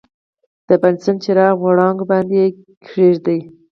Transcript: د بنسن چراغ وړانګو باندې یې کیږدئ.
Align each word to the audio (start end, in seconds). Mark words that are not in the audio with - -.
د 0.67 0.69
بنسن 0.81 1.15
چراغ 1.23 1.55
وړانګو 1.61 2.09
باندې 2.11 2.33
یې 2.41 2.47
کیږدئ. 2.87 3.39